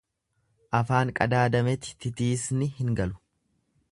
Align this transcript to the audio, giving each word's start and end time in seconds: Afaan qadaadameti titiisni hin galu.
Afaan 0.79 1.11
qadaadameti 1.19 1.93
titiisni 2.05 2.73
hin 2.81 2.93
galu. 3.01 3.21